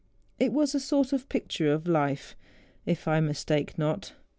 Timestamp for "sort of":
0.79-1.29